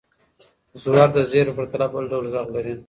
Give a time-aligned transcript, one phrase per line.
[0.81, 2.73] زور د زېر په پرتله بل ډول ږغ لري.